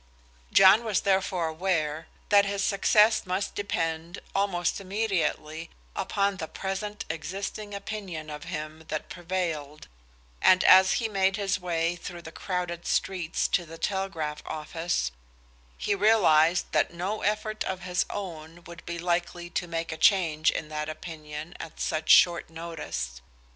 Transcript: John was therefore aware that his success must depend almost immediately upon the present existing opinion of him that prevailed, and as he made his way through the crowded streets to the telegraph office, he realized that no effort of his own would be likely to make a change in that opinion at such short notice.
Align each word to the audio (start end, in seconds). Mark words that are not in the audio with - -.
John 0.51 0.83
was 0.83 1.01
therefore 1.01 1.47
aware 1.47 2.07
that 2.29 2.43
his 2.43 2.63
success 2.63 3.23
must 3.27 3.53
depend 3.53 4.17
almost 4.33 4.81
immediately 4.81 5.69
upon 5.95 6.37
the 6.37 6.47
present 6.47 7.05
existing 7.07 7.75
opinion 7.75 8.31
of 8.31 8.45
him 8.45 8.85
that 8.87 9.09
prevailed, 9.09 9.87
and 10.41 10.63
as 10.63 10.93
he 10.93 11.07
made 11.07 11.35
his 11.37 11.59
way 11.59 11.95
through 11.95 12.23
the 12.23 12.31
crowded 12.31 12.87
streets 12.87 13.47
to 13.49 13.63
the 13.63 13.77
telegraph 13.77 14.41
office, 14.47 15.11
he 15.77 15.93
realized 15.93 16.71
that 16.71 16.91
no 16.91 17.21
effort 17.21 17.63
of 17.65 17.81
his 17.81 18.03
own 18.09 18.63
would 18.63 18.83
be 18.87 18.97
likely 18.97 19.51
to 19.51 19.67
make 19.67 19.91
a 19.91 19.97
change 19.97 20.49
in 20.49 20.69
that 20.69 20.89
opinion 20.89 21.53
at 21.59 21.79
such 21.79 22.09
short 22.09 22.49
notice. 22.49 23.21